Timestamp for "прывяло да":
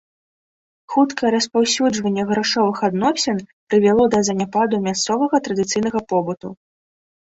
3.67-4.19